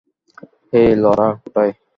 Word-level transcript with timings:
হেই, 0.71 0.89
Laura 1.03 1.27
কোথায়? 1.43 1.71